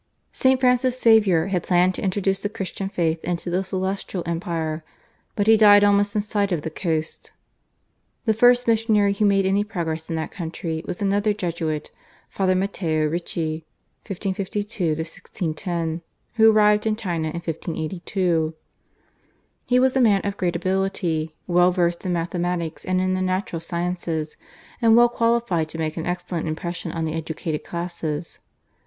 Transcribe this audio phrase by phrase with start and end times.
[0.31, 0.59] St.
[0.59, 4.83] Francis Xavier had planned to introduce the Christian faith into the Celestial Empire,
[5.35, 7.31] but he died almost in sight of the coast.
[8.25, 11.91] The first missionary who made any progress in that country was another Jesuit,
[12.29, 13.63] Father Matteo Ricci
[14.07, 16.01] (1552 1610)
[16.33, 18.55] who arrived in China in 1582.
[19.67, 23.59] He was a man of great ability, well versed in mathematics and in the natural
[23.59, 24.35] sciences,
[24.81, 28.39] and well qualified to make an excellent impression on the educated classes.